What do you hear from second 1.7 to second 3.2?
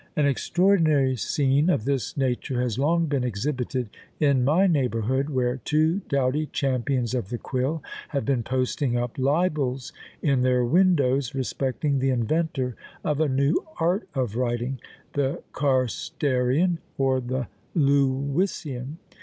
this nature has long